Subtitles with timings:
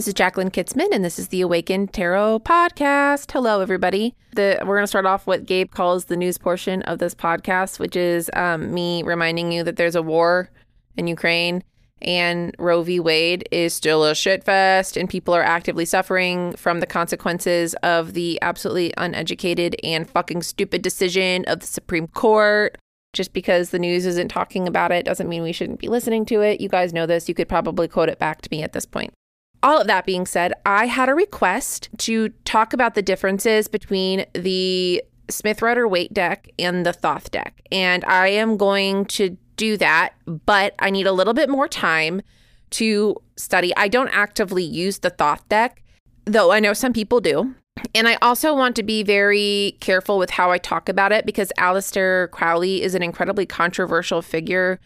[0.00, 3.30] This is Jacqueline Kitzman, and this is the Awakened Tarot Podcast.
[3.30, 4.14] Hello, everybody.
[4.34, 7.78] The, we're going to start off what Gabe calls the news portion of this podcast,
[7.78, 10.48] which is um, me reminding you that there's a war
[10.96, 11.62] in Ukraine
[12.00, 12.98] and Roe v.
[12.98, 18.38] Wade is still a shitfest, and people are actively suffering from the consequences of the
[18.40, 22.78] absolutely uneducated and fucking stupid decision of the Supreme Court.
[23.12, 26.40] Just because the news isn't talking about it doesn't mean we shouldn't be listening to
[26.40, 26.58] it.
[26.58, 27.28] You guys know this.
[27.28, 29.12] You could probably quote it back to me at this point.
[29.62, 34.24] All of that being said, I had a request to talk about the differences between
[34.32, 37.60] the Smith Rider Waite deck and the Thoth deck.
[37.70, 42.22] And I am going to do that, but I need a little bit more time
[42.70, 43.76] to study.
[43.76, 45.82] I don't actively use the Thoth deck,
[46.24, 47.54] though I know some people do.
[47.94, 51.52] And I also want to be very careful with how I talk about it because
[51.58, 54.80] Aleister Crowley is an incredibly controversial figure.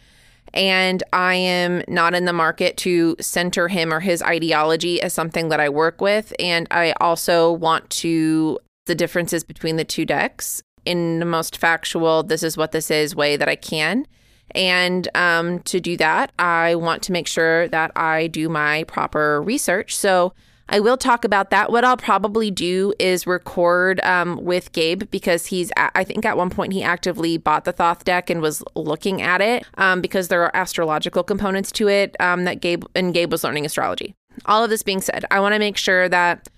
[0.55, 5.49] And I am not in the market to center him or his ideology as something
[5.51, 6.33] that I work with.
[6.39, 12.23] And I also want to the differences between the two decks in the most factual,
[12.23, 14.07] this is what this is way that I can.
[14.55, 19.43] And um, to do that, I want to make sure that I do my proper
[19.43, 19.97] research.
[19.97, 20.35] So
[20.69, 21.71] I will talk about that.
[21.71, 26.49] What I'll probably do is record um, with Gabe because he's, I think at one
[26.49, 30.43] point he actively bought the Thoth deck and was looking at it um, because there
[30.43, 34.15] are astrological components to it um, that Gabe, and Gabe was learning astrology.
[34.47, 36.49] All of this being said, I want to make sure that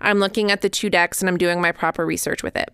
[0.00, 2.68] I'm looking at the two decks and I'm doing my proper research with it.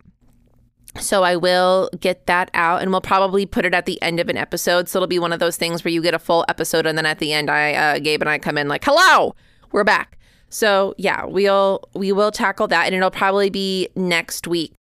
[1.01, 4.29] So I will get that out and we'll probably put it at the end of
[4.29, 4.91] an episode.
[4.91, 7.07] So it'll be one of those things where you get a full episode and then
[7.07, 9.35] at the end I uh, Gabe and I come in like, "Hello,
[9.71, 10.19] we're back."
[10.53, 14.75] So, yeah, we'll we will tackle that and it'll probably be next week.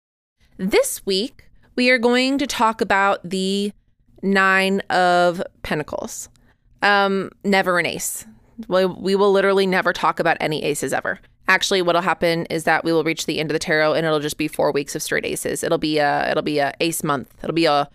[0.58, 1.46] This week,
[1.78, 3.72] we are going to talk about the
[4.22, 6.28] 9 of pentacles.
[6.82, 8.26] Um never an ace.
[8.68, 11.22] We, we will literally never talk about any aces ever.
[11.48, 14.20] Actually, what'll happen is that we will reach the end of the tarot and it'll
[14.20, 15.64] just be 4 weeks of straight aces.
[15.64, 17.34] It'll be a it'll be a ace month.
[17.42, 17.90] It'll be a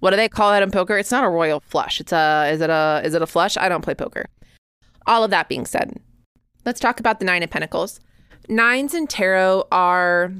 [0.00, 0.98] what do they call that in poker?
[0.98, 1.98] It's not a royal flush.
[1.98, 3.56] It's a is it a is it a flush?
[3.56, 4.26] I don't play poker.
[5.06, 5.98] All of that being said,
[6.64, 8.00] let's talk about the Nine of Pentacles.
[8.48, 10.32] Nines in tarot are,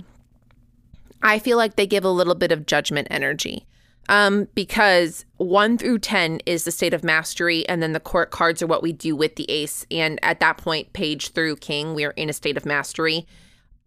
[1.23, 3.67] I feel like they give a little bit of judgment energy.
[4.09, 8.61] Um, because one through 10 is the state of mastery, and then the court cards
[8.61, 9.87] are what we do with the ace.
[9.91, 13.27] And at that point, page through king, we are in a state of mastery,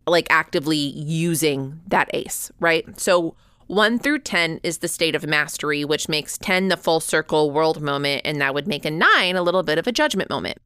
[0.07, 2.99] like actively using that ace, right?
[2.99, 3.35] So
[3.67, 7.81] 1 through 10 is the state of mastery, which makes 10 the full circle world
[7.81, 10.59] moment, and that would make a 9 a little bit of a judgment moment.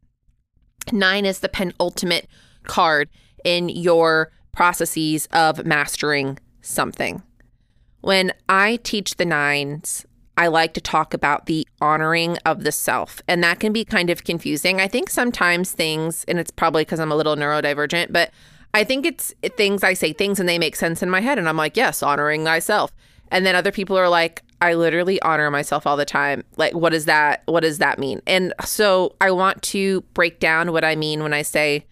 [0.92, 2.28] Nine is the penultimate
[2.64, 3.10] card
[3.44, 7.24] in your processes of mastering something.
[8.02, 10.06] When I teach the nines,
[10.38, 14.10] I like to talk about the honoring of the self, and that can be kind
[14.10, 14.80] of confusing.
[14.80, 18.32] I think sometimes things, and it's probably because I'm a little neurodivergent, but
[18.74, 21.50] I think it's things I say things and they make sense in my head, and
[21.50, 22.92] I'm like, yes, honoring thyself.
[23.32, 26.44] And then other people are like, I literally honor myself all the time.
[26.58, 28.22] Like, what does that what does that mean?
[28.28, 31.86] And so I want to break down what I mean when I say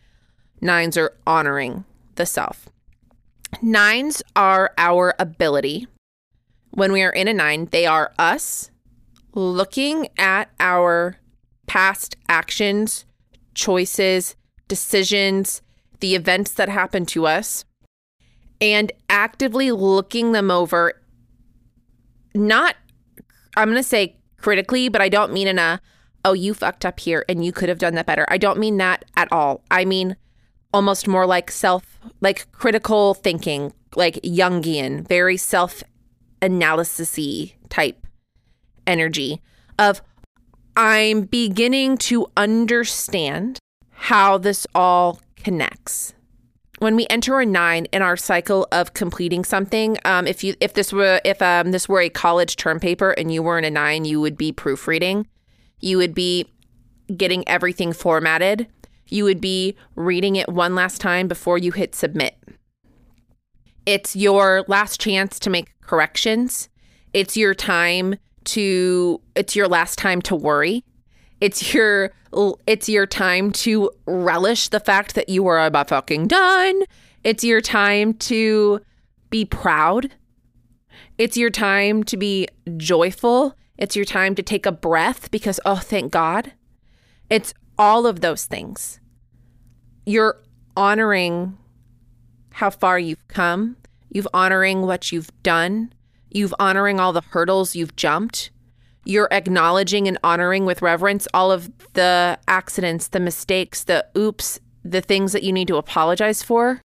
[0.62, 1.86] nines are honoring
[2.16, 2.68] the self.
[3.62, 5.88] Nines are our ability.
[6.72, 8.70] When we are in a nine, they are us
[9.34, 11.18] looking at our
[11.66, 13.06] past actions,
[13.54, 14.36] choices,
[14.68, 15.62] decisions,
[16.00, 17.66] the events that happened to us,
[18.60, 20.94] and actively looking them over
[22.34, 22.76] not
[23.56, 25.82] I'm going to say critically, but I don't mean in a
[26.26, 28.26] oh you fucked up here and you could have done that better.
[28.30, 29.64] I don't mean that at all.
[29.72, 30.16] I mean
[30.74, 35.84] almost more like self like critical thinking, like Jungian, very self
[36.42, 37.18] analysis
[37.70, 38.06] type
[38.86, 39.42] energy
[39.80, 40.02] of
[40.76, 43.60] I'm beginning to understand
[43.90, 46.14] how this all connects
[46.80, 50.74] when we enter a nine in our cycle of completing something, um, if you if
[50.74, 53.72] this were if um, this were a college term paper and you were in a
[53.72, 55.28] nine, you would be proofreading,
[55.80, 56.52] you would be
[57.16, 58.68] getting everything formatted,
[59.08, 62.36] you would be reading it one last time before you hit submit.
[63.86, 66.70] It's your last chance to make corrections.
[67.14, 68.16] It's your time
[68.46, 70.84] to it's your last time to worry.
[71.40, 72.12] It's your
[72.66, 76.84] it's your time to relish the fact that you are about fucking done.
[77.24, 78.82] It's your time to
[79.30, 80.14] be proud.
[81.18, 82.48] It's your time to be
[82.78, 83.56] joyful.
[83.78, 86.54] It's your time to take a breath because oh thank God.
[87.30, 89.00] It's all of those things.
[90.06, 90.42] You're
[90.76, 91.58] honoring
[92.52, 93.78] how far you've come.
[94.10, 95.94] You've honoring what you've done.
[96.32, 98.52] You've honoring all the hurdles you've jumped
[99.08, 105.00] you're acknowledging and honoring with reverence all of the accidents, the mistakes, the oops, the
[105.00, 106.82] things that you need to apologize for,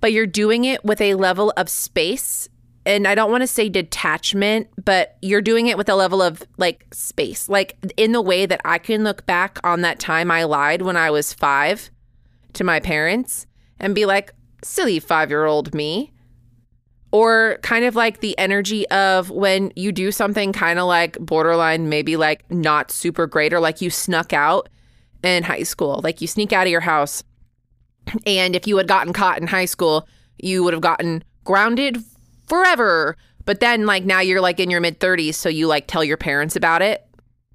[0.00, 2.48] but you're doing it with a level of space.
[2.84, 6.44] And I don't want to say detachment, but you're doing it with a level of
[6.58, 10.44] like space, like in the way that I can look back on that time I
[10.44, 11.90] lied when I was five
[12.52, 13.48] to my parents
[13.80, 14.32] and be like,
[14.62, 16.12] silly five year old me.
[17.12, 21.88] Or kind of like the energy of when you do something kind of like borderline,
[21.88, 24.68] maybe like not super great, or like you snuck out
[25.22, 26.00] in high school.
[26.02, 27.22] Like you sneak out of your house.
[28.26, 30.08] And if you had gotten caught in high school,
[30.38, 31.98] you would have gotten grounded
[32.48, 33.16] forever.
[33.44, 35.34] But then, like, now you're like in your mid 30s.
[35.34, 37.06] So you like tell your parents about it.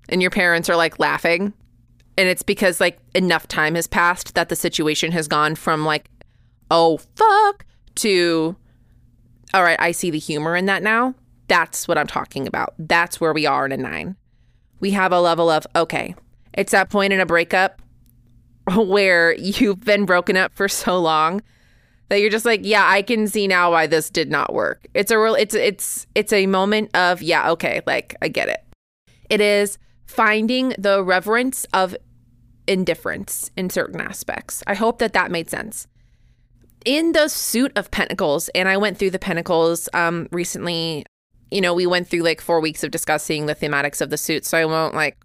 [0.09, 1.53] And your parents are like laughing.
[2.18, 6.09] And it's because like enough time has passed that the situation has gone from like,
[6.69, 7.65] oh, fuck,
[7.95, 8.56] to,
[9.53, 11.15] all right, I see the humor in that now.
[11.48, 12.74] That's what I'm talking about.
[12.80, 14.15] That's where we are in a nine.
[14.80, 16.15] We have a level of, okay,
[16.53, 17.81] it's that point in a breakup
[18.75, 21.42] where you've been broken up for so long
[22.09, 24.86] that you're just like, yeah, I can see now why this did not work.
[24.94, 28.63] It's a real it's it's it's a moment of, yeah, okay, like I get it.
[29.30, 31.95] It is finding the reverence of
[32.68, 34.62] indifference in certain aspects.
[34.68, 35.88] I hope that that made sense.
[36.86, 41.06] In the suit of pentacles, and I went through the pentacles um recently,
[41.51, 44.45] you know, we went through like 4 weeks of discussing the thematics of the suit,
[44.45, 45.18] so I won't like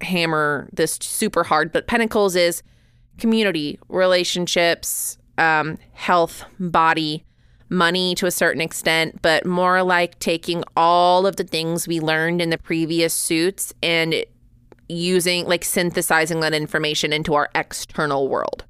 [0.00, 2.62] hammer this super hard, but Pentacles is
[3.18, 7.24] community, relationships, um, health, body,
[7.68, 12.40] money to a certain extent, but more like taking all of the things we learned
[12.40, 14.24] in the previous suits and
[14.88, 18.64] using, like, synthesizing that information into our external world.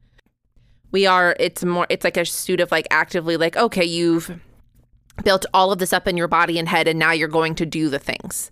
[0.90, 4.40] We are, it's more, it's like a suit of like actively, like, okay, you've
[5.22, 7.66] built all of this up in your body and head, and now you're going to
[7.66, 8.50] do the things.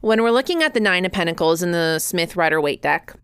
[0.00, 3.14] When we're looking at the Nine of Pentacles in the Smith Rider Waite deck,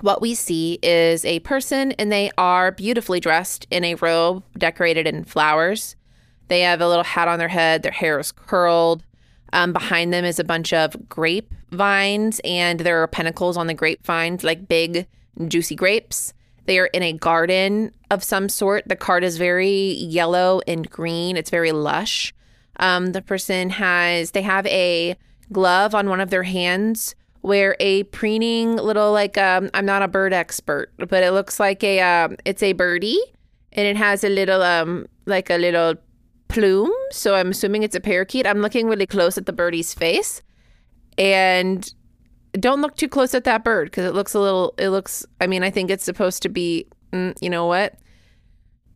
[0.00, 5.06] what we see is a person and they are beautifully dressed in a robe decorated
[5.06, 5.96] in flowers.
[6.48, 9.04] They have a little hat on their head, their hair is curled.
[9.52, 13.74] Um, behind them is a bunch of grape vines, and there are pentacles on the
[13.74, 15.06] grape vines like big,
[15.46, 16.34] juicy grapes.
[16.66, 18.84] They are in a garden of some sort.
[18.86, 22.34] The card is very yellow and green, it's very lush.
[22.78, 25.16] Um, the person has, they have a
[25.52, 30.08] glove on one of their hands where a preening little like um I'm not a
[30.08, 33.22] bird expert, but it looks like a um it's a birdie
[33.72, 35.94] and it has a little um like a little
[36.48, 36.92] plume.
[37.12, 38.48] So I'm assuming it's a parakeet.
[38.48, 40.42] I'm looking really close at the birdie's face.
[41.18, 41.88] And
[42.60, 45.46] don't look too close at that bird because it looks a little it looks I
[45.46, 47.94] mean I think it's supposed to be mm, you know what?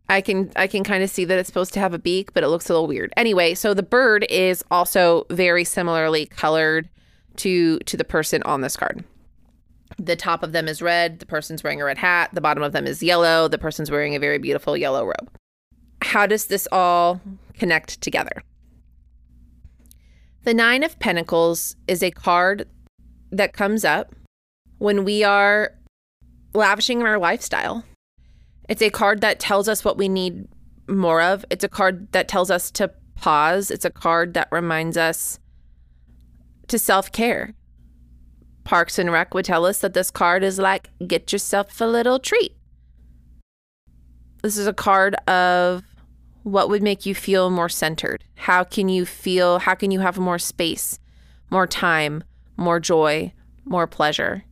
[0.09, 2.43] I can I can kind of see that it's supposed to have a beak, but
[2.43, 3.13] it looks a little weird.
[3.17, 6.89] Anyway, so the bird is also very similarly colored
[7.37, 9.05] to to the person on this card.
[9.99, 12.73] The top of them is red, the person's wearing a red hat, the bottom of
[12.73, 15.31] them is yellow, the person's wearing a very beautiful yellow robe.
[16.03, 17.21] How does this all
[17.55, 18.43] connect together?
[20.45, 22.67] The 9 of pentacles is a card
[23.31, 24.15] that comes up
[24.79, 25.73] when we are
[26.55, 27.85] lavishing our lifestyle
[28.71, 30.47] it's a card that tells us what we need
[30.89, 31.45] more of.
[31.51, 33.69] It's a card that tells us to pause.
[33.69, 35.41] It's a card that reminds us
[36.69, 37.55] to self care.
[38.63, 42.21] Parks and Rec would tell us that this card is like, get yourself a little
[42.21, 42.57] treat.
[44.45, 45.83] This is a card of
[46.45, 48.23] what would make you feel more centered.
[48.37, 51.01] How can you feel, how can you have more space,
[51.51, 52.23] more time,
[52.61, 53.33] more joy,
[53.65, 54.45] more pleasure?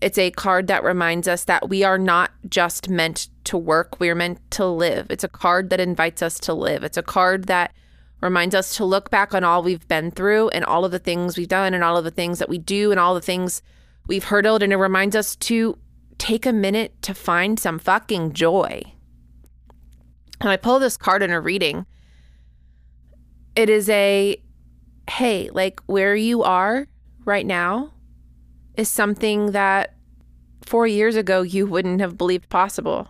[0.00, 4.08] It's a card that reminds us that we are not just meant to work, we
[4.08, 5.10] are meant to live.
[5.10, 6.84] It's a card that invites us to live.
[6.84, 7.72] It's a card that
[8.20, 11.36] reminds us to look back on all we've been through and all of the things
[11.36, 13.62] we've done and all of the things that we do and all the things
[14.06, 14.62] we've hurdled.
[14.62, 15.78] And it reminds us to
[16.16, 18.82] take a minute to find some fucking joy.
[20.40, 21.86] And I pull this card in a reading.
[23.56, 24.40] It is a
[25.08, 26.86] hey, like where you are
[27.24, 27.92] right now
[28.76, 29.94] is something that
[30.64, 33.08] four years ago you wouldn't have believed possible.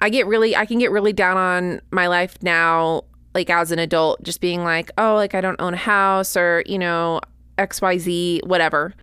[0.00, 3.78] I get really, I can get really down on my life now, like as an
[3.78, 7.20] adult, just being like, oh, like I don't own a house or, you know,
[7.58, 8.94] XYZ, whatever.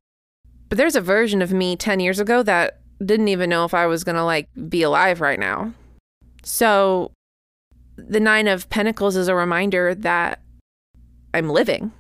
[0.70, 3.86] But there's a version of me 10 years ago that didn't even know if I
[3.86, 5.74] was going to like be alive right now.
[6.44, 7.12] So
[7.96, 10.43] the Nine of Pentacles is a reminder that
[11.34, 11.92] I'm living.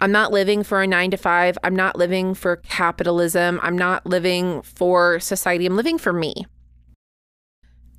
[0.00, 1.56] I'm not living for a nine to five.
[1.62, 3.60] I'm not living for capitalism.
[3.62, 5.66] I'm not living for society.
[5.66, 6.46] I'm living for me.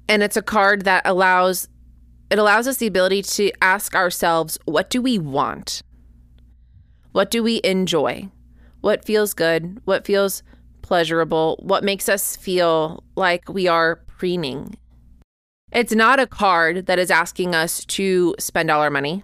[0.07, 1.67] And it's a card that allows
[2.29, 5.83] it allows us the ability to ask ourselves, what do we want?
[7.11, 8.29] What do we enjoy?
[8.81, 9.79] What feels good?
[9.85, 10.41] What feels
[10.85, 14.77] pleasurable, what makes us feel like we are preening.
[15.71, 19.23] It's not a card that is asking us to spend all our money,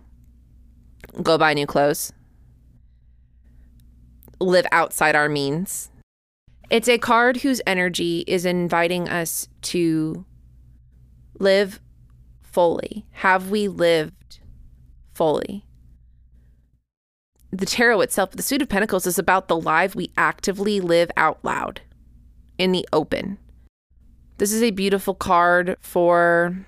[1.21, 2.13] go buy new clothes,
[4.39, 5.89] live outside our means.
[6.69, 10.25] It's a card whose energy is inviting us to
[11.37, 11.79] live
[12.41, 13.05] fully.
[13.11, 14.39] Have we lived
[15.13, 15.65] fully?
[17.51, 21.39] The tarot itself, the Suit of Pentacles, is about the life we actively live out
[21.43, 21.81] loud
[22.57, 23.37] in the open.
[24.37, 26.65] This is a beautiful card for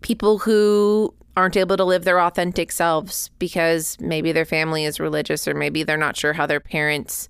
[0.00, 5.46] people who aren't able to live their authentic selves because maybe their family is religious
[5.46, 7.28] or maybe they're not sure how their parents,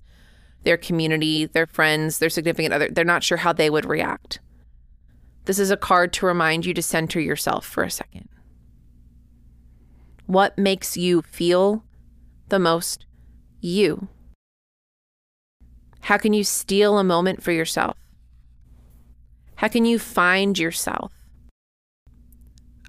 [0.63, 4.39] their community, their friends, their significant other, they're not sure how they would react.
[5.45, 8.27] This is a card to remind you to center yourself for a second.
[10.25, 11.83] What makes you feel
[12.47, 13.05] the most
[13.61, 14.07] you?
[16.01, 17.95] How can you steal a moment for yourself?
[19.57, 21.11] How can you find yourself?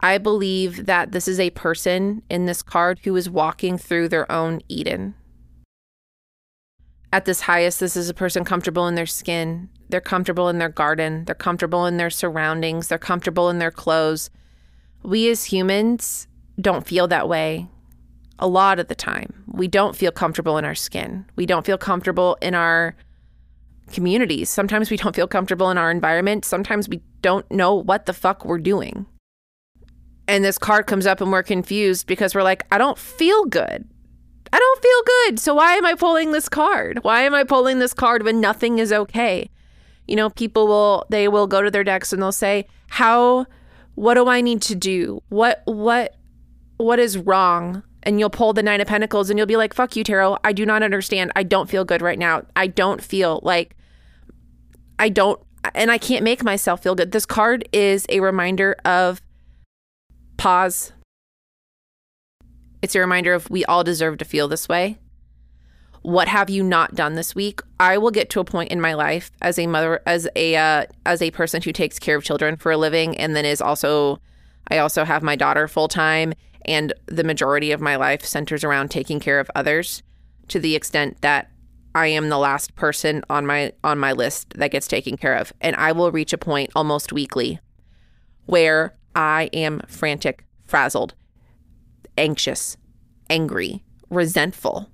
[0.02, 4.30] I believe that this is a person in this card who is walking through their
[4.32, 5.14] own Eden.
[7.12, 9.68] At this highest, this is a person comfortable in their skin.
[9.88, 11.24] They're comfortable in their garden.
[11.24, 12.88] They're comfortable in their surroundings.
[12.88, 14.30] They're comfortable in their clothes.
[15.02, 16.28] We as humans
[16.60, 17.68] don't feel that way
[18.38, 19.44] a lot of the time.
[19.46, 21.26] We don't feel comfortable in our skin.
[21.36, 22.96] We don't feel comfortable in our
[23.92, 24.48] communities.
[24.48, 26.44] Sometimes we don't feel comfortable in our environment.
[26.44, 29.06] Sometimes we don't know what the fuck we're doing.
[30.30, 33.84] And this card comes up and we're confused because we're like, I don't feel good.
[34.52, 35.40] I don't feel good.
[35.40, 37.00] So why am I pulling this card?
[37.02, 39.50] Why am I pulling this card when nothing is okay?
[40.06, 43.46] You know, people will they will go to their decks and they'll say, "How
[43.96, 45.20] what do I need to do?
[45.30, 46.14] What what
[46.76, 49.96] what is wrong?" And you'll pull the 9 of pentacles and you'll be like, "Fuck
[49.96, 50.38] you, tarot.
[50.44, 51.32] I do not understand.
[51.34, 52.44] I don't feel good right now.
[52.54, 53.76] I don't feel like
[54.96, 55.40] I don't,
[55.74, 57.10] and I can't make myself feel good.
[57.10, 59.20] This card is a reminder of
[60.40, 60.92] pause.
[62.80, 64.98] It's a reminder of we all deserve to feel this way.
[66.00, 67.60] What have you not done this week?
[67.78, 70.86] I will get to a point in my life as a mother, as a uh,
[71.04, 74.18] as a person who takes care of children for a living, and then is also,
[74.68, 76.32] I also have my daughter full time,
[76.64, 80.02] and the majority of my life centers around taking care of others,
[80.48, 81.50] to the extent that
[81.94, 85.52] I am the last person on my on my list that gets taken care of
[85.60, 87.58] and I will reach a point almost weekly
[88.46, 91.14] where I am frantic, frazzled,
[92.16, 92.76] anxious,
[93.28, 94.88] angry, resentful.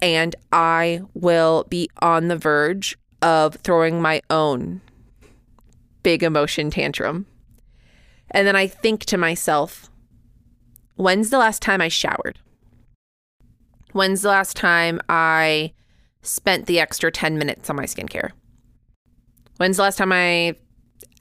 [0.00, 4.80] And I will be on the verge of throwing my own
[6.02, 7.26] big emotion tantrum.
[8.30, 9.90] And then I think to myself,
[10.96, 12.38] when's the last time I showered?
[13.92, 15.72] When's the last time I
[16.22, 18.30] spent the extra 10 minutes on my skincare?
[19.58, 20.56] When's the last time I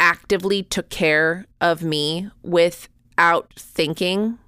[0.01, 4.39] actively took care of me without thinking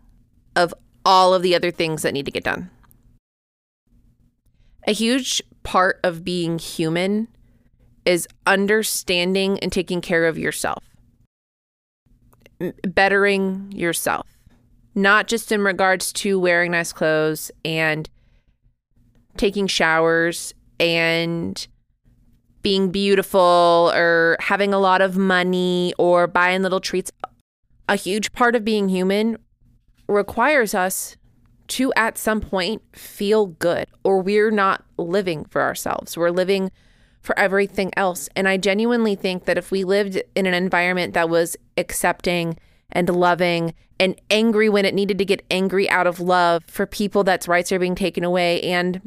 [0.55, 0.73] of
[1.05, 2.69] all of the other things that need to get done?
[4.85, 7.29] A huge part of being human
[8.03, 10.83] is understanding and taking care of yourself,
[12.83, 14.27] bettering yourself,
[14.95, 18.09] not just in regards to wearing nice clothes and
[19.37, 21.67] taking showers and
[22.63, 27.11] being beautiful or having a lot of money or buying little treats.
[27.87, 29.37] A huge part of being human
[30.07, 31.17] requires us
[31.67, 36.17] to, at some point, feel good, or we're not living for ourselves.
[36.17, 36.71] We're living
[37.21, 38.29] for everything else.
[38.35, 42.57] And I genuinely think that if we lived in an environment that was accepting
[42.91, 47.23] and loving and angry when it needed to get angry out of love for people
[47.23, 49.01] that's rights are being taken away and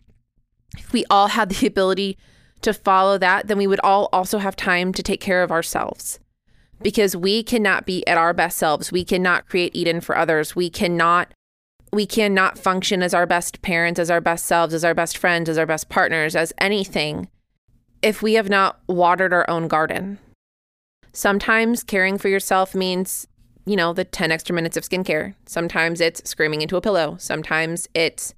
[0.78, 2.16] if we all had the ability
[2.66, 6.18] to follow that, then we would all also have time to take care of ourselves
[6.82, 8.90] because we cannot be at our best selves.
[8.90, 10.54] We cannot create Eden for others.
[10.54, 11.32] We cannot
[11.92, 15.48] we cannot function as our best parents, as our best selves, as our best friends,
[15.48, 17.28] as our best partners, as anything
[18.02, 20.18] if we have not watered our own garden.
[21.12, 23.28] Sometimes caring for yourself means,
[23.64, 25.34] you know, the 10 extra minutes of skincare.
[25.46, 27.16] Sometimes it's screaming into a pillow.
[27.18, 28.34] Sometimes it's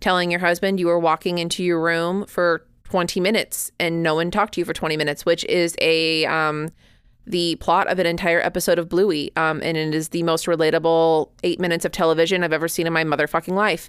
[0.00, 4.30] telling your husband you were walking into your room for 20 minutes and no one
[4.30, 6.68] talked to you for 20 minutes, which is a um,
[7.26, 9.32] the plot of an entire episode of Bluey.
[9.34, 12.92] Um, and it is the most relatable eight minutes of television I've ever seen in
[12.92, 13.88] my motherfucking life.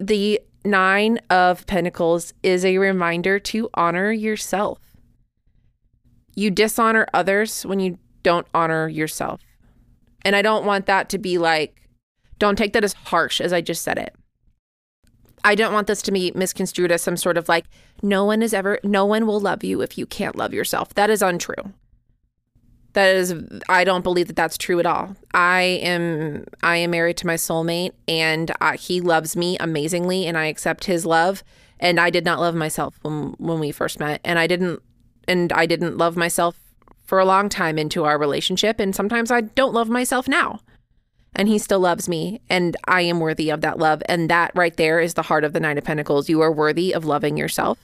[0.00, 4.80] The Nine of Pentacles is a reminder to honor yourself.
[6.34, 9.40] You dishonor others when you don't honor yourself.
[10.22, 11.88] And I don't want that to be like,
[12.40, 14.16] don't take that as harsh as I just said it.
[15.46, 17.66] I don't want this to be misconstrued as some sort of like,
[18.02, 20.92] no one is ever, no one will love you if you can't love yourself.
[20.94, 21.72] That is untrue.
[22.94, 23.32] That is,
[23.68, 25.14] I don't believe that that's true at all.
[25.32, 30.36] I am, I am married to my soulmate, and uh, he loves me amazingly, and
[30.36, 31.44] I accept his love.
[31.78, 34.82] And I did not love myself when when we first met, and I didn't,
[35.28, 36.58] and I didn't love myself
[37.04, 40.60] for a long time into our relationship, and sometimes I don't love myself now
[41.36, 44.02] and he still loves me and I am worthy of that love.
[44.06, 46.30] And that right there is the heart of the Nine of Pentacles.
[46.30, 47.78] You are worthy of loving yourself.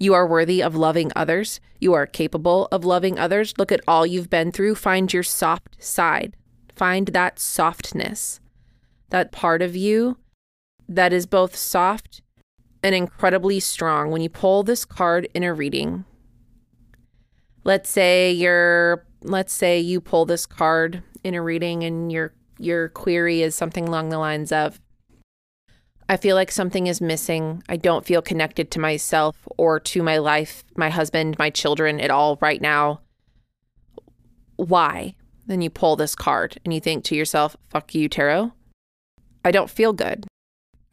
[0.00, 1.60] You are worthy of loving others.
[1.80, 3.54] You are capable of loving others.
[3.58, 4.74] Look at all you've been through.
[4.74, 6.36] Find your soft side.
[6.74, 8.40] Find that softness,
[9.10, 10.18] that part of you
[10.88, 12.22] that is both soft
[12.82, 14.10] and incredibly strong.
[14.10, 16.04] When you pull this card in a reading,
[17.62, 22.88] let's say you're let's say you pull this card in a reading and you're your
[22.90, 24.80] query is something along the lines of
[26.10, 27.62] I feel like something is missing.
[27.68, 32.10] I don't feel connected to myself or to my life, my husband, my children at
[32.10, 33.02] all right now.
[34.56, 35.14] Why?
[35.46, 38.52] Then you pull this card and you think to yourself, fuck you, tarot.
[39.44, 40.26] I don't feel good.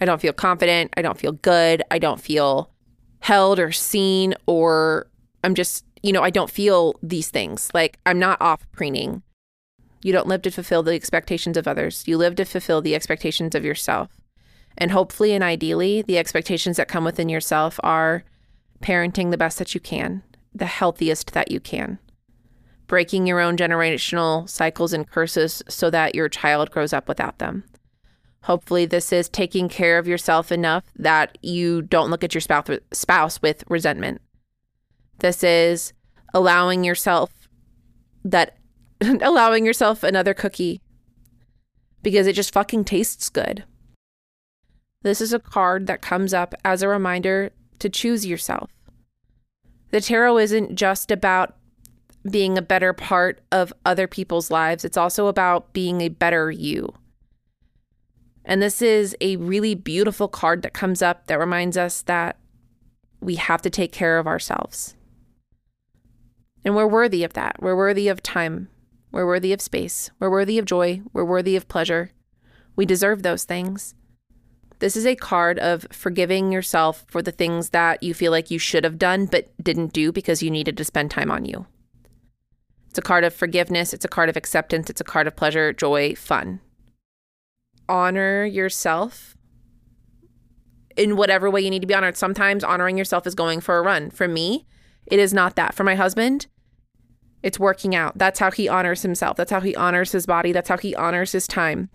[0.01, 0.93] I don't feel confident.
[0.97, 1.81] I don't feel good.
[1.89, 2.71] I don't feel
[3.19, 5.07] held or seen, or
[5.43, 7.71] I'm just, you know, I don't feel these things.
[7.73, 9.23] Like I'm not off preening.
[10.05, 12.03] You don't live to fulfill the expectations of others.
[12.05, 14.21] You live to fulfill the expectations of yourself.
[14.77, 18.23] And hopefully and ideally, the expectations that come within yourself are
[18.83, 20.21] parenting the best that you can,
[20.53, 21.97] the healthiest that you can,
[22.85, 27.63] breaking your own generational cycles and curses so that your child grows up without them.
[28.43, 32.41] Hopefully, this is taking care of yourself enough that you don't look at your
[32.91, 34.21] spouse with resentment.
[35.17, 35.93] This is
[36.31, 37.31] allowing yourself
[38.23, 38.59] that
[39.21, 40.81] allowing yourself another cookie
[42.01, 43.63] because it just fucking tastes good.
[45.01, 48.71] This is a card that comes up as a reminder to choose yourself.
[49.91, 51.55] The tarot isn't just about
[52.29, 56.93] being a better part of other people's lives, it's also about being a better you.
[58.43, 62.37] And this is a really beautiful card that comes up that reminds us that
[63.19, 64.95] we have to take care of ourselves.
[66.63, 67.57] And we're worthy of that.
[67.59, 68.69] We're worthy of time.
[69.15, 70.11] We're worthy of space.
[70.19, 71.01] We're worthy of joy.
[71.13, 72.11] We're worthy of pleasure.
[72.75, 73.95] We deserve those things.
[74.79, 78.59] This is a card of forgiving yourself for the things that you feel like you
[78.59, 81.65] should have done but didn't do because you needed to spend time on you.
[82.89, 83.93] It's a card of forgiveness.
[83.93, 84.89] It's a card of acceptance.
[84.89, 86.59] It's a card of pleasure, joy, fun.
[87.87, 89.37] Honor yourself
[90.97, 92.17] in whatever way you need to be honored.
[92.17, 94.11] Sometimes honoring yourself is going for a run.
[94.11, 94.65] For me,
[95.05, 95.73] it is not that.
[95.73, 96.47] For my husband,
[97.45, 98.17] it's working out.
[98.17, 99.37] That's how he honors himself.
[99.37, 100.51] That's how he honors his body.
[100.51, 101.91] That's how he honors his time.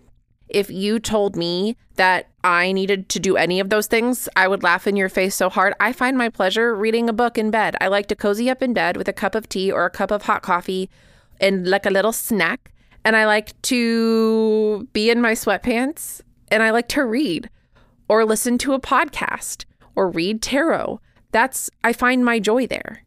[0.47, 4.63] If you told me that I needed to do any of those things, I would
[4.63, 5.73] laugh in your face so hard.
[5.77, 7.75] I find my pleasure reading a book in bed.
[7.81, 10.09] I like to cozy up in bed with a cup of tea or a cup
[10.09, 10.89] of hot coffee
[11.41, 12.71] and like a little snack.
[13.03, 17.49] And I like to be in my sweatpants and I like to read
[18.07, 21.01] or listen to a podcast or read tarot.
[21.33, 23.03] That's, I find my joy there.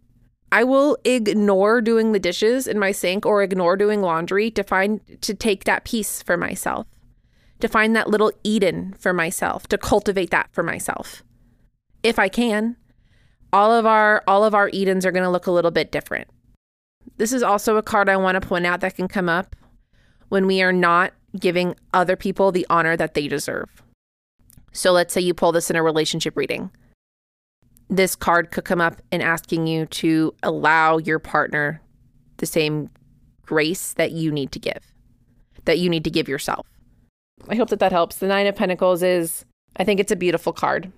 [0.54, 5.00] I will ignore doing the dishes in my sink or ignore doing laundry to find
[5.20, 6.86] to take that peace for myself.
[7.58, 11.24] To find that little Eden for myself, to cultivate that for myself.
[12.04, 12.76] If I can.
[13.52, 16.28] All of our all of our Edens are going to look a little bit different.
[17.16, 19.56] This is also a card I want to point out that can come up
[20.28, 23.82] when we are not giving other people the honor that they deserve.
[24.70, 26.70] So let's say you pull this in a relationship reading
[27.88, 31.80] this card could come up and asking you to allow your partner
[32.38, 32.90] the same
[33.42, 34.94] grace that you need to give,
[35.64, 36.66] that you need to give yourself.
[37.48, 38.16] I hope that that helps.
[38.16, 39.44] The Nine of Pentacles is,
[39.76, 40.90] I think it's a beautiful card.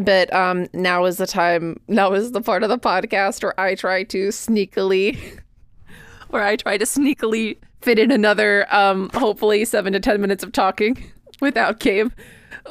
[0.00, 3.74] But um, now is the time, now is the part of the podcast where I
[3.74, 5.38] try to sneakily,
[6.30, 10.52] where I try to sneakily fit in another, um, hopefully seven to 10 minutes of
[10.52, 12.10] talking without Gabe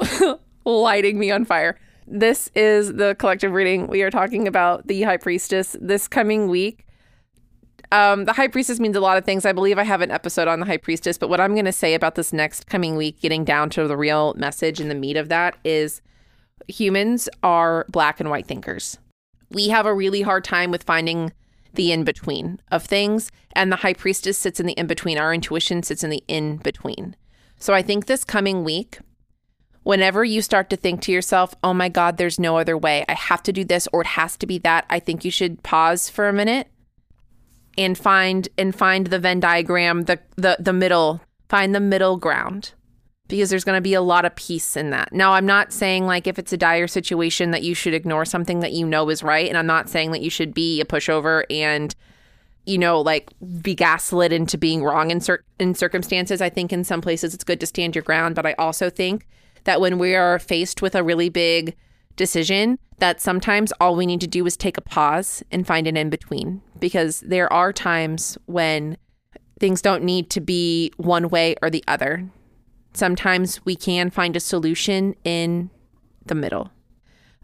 [0.65, 1.80] lighting me on fire.
[2.06, 3.88] This is the collective reading.
[3.88, 6.86] We are talking about the High Priestess this coming week.
[7.92, 9.46] Um, the High Priestess means a lot of things.
[9.46, 11.72] I believe I have an episode on the High Priestess, but what I'm going to
[11.72, 15.16] say about this next coming week, getting down to the real message and the meat
[15.16, 16.02] of that, is
[16.68, 18.98] humans are black and white thinkers.
[19.52, 21.32] We have a really hard time with finding
[21.74, 25.18] the in between of things, and the High Priestess sits in the in between.
[25.18, 27.16] Our intuition sits in the in between.
[27.60, 29.00] So I think this coming week,
[29.84, 33.13] whenever you start to think to yourself, oh my God, there's no other way, I
[33.13, 36.10] have to do this or it has to be that, I think you should pause
[36.10, 36.67] for a minute
[37.78, 42.74] and find and find the Venn diagram, the the the middle, find the middle ground.
[43.28, 45.12] because there's going to be a lot of peace in that.
[45.13, 48.60] Now, I'm not saying like if it's a dire situation that you should ignore something
[48.60, 49.48] that you know is right.
[49.48, 51.96] And I'm not saying that you should be a pushover and,
[52.65, 56.41] you know, like be gaslit into being wrong in, cir- in circumstances.
[56.41, 58.36] I think in some places it's good to stand your ground.
[58.36, 59.28] But I also think
[59.63, 61.76] that when we are faced with a really big
[62.15, 65.97] decision, that sometimes all we need to do is take a pause and find an
[65.97, 68.97] in between because there are times when
[69.60, 72.30] things don't need to be one way or the other.
[72.93, 75.69] Sometimes we can find a solution in
[76.26, 76.71] the middle.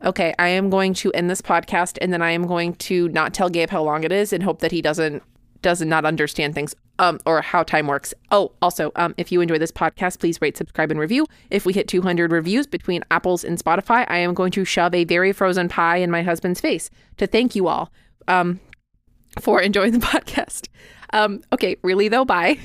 [0.04, 3.34] Okay, I am going to end this podcast and then I am going to not
[3.34, 5.24] tell Gabe how long it is and hope that he doesn't
[5.62, 8.14] does not understand things um or how time works.
[8.32, 11.26] Oh, also, um if you enjoy this podcast, please rate, subscribe and review.
[11.50, 15.04] If we hit 200 reviews between Apples and Spotify, I am going to shove a
[15.06, 17.92] very frozen pie in my husband's face to thank you all
[18.28, 18.60] um
[19.40, 20.68] for enjoying the podcast.
[21.12, 22.60] Um okay, really though, bye.